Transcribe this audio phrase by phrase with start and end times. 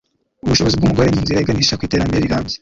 [0.45, 2.57] ubushobozi bw'umugore n'inzira iganisha ku iterambere rirambye.